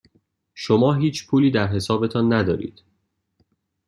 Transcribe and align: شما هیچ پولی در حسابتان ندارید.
شما 0.53 0.93
هیچ 0.93 1.27
پولی 1.27 1.51
در 1.51 1.67
حسابتان 1.67 2.33
ندارید. 2.33 2.83